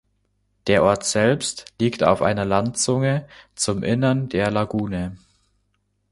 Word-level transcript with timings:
Der 0.65 0.81
Ort 0.81 1.05
selbst 1.05 1.65
liegt 1.79 2.01
auf 2.01 2.23
einer 2.23 2.43
Landzunge 2.43 3.27
zum 3.53 3.83
Innern 3.83 4.29
der 4.29 4.49
Lagune. 4.49 5.15